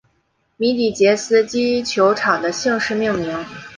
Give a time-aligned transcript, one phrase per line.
[0.57, 3.45] 米底捷斯基球场的姓氏命名。